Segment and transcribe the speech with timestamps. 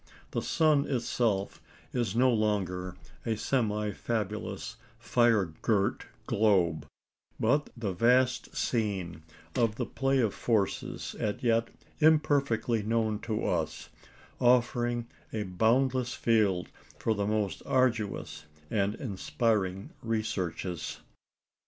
[0.31, 1.61] The sun itself
[1.93, 6.87] is no longer a semi fabulous, fire girt globe,
[7.39, 9.21] but the vast scene
[9.55, 11.67] of the play of forces as yet
[11.99, 13.89] imperfectly known to us,
[14.39, 20.97] offering a boundless field for the most arduous and inspiring researches.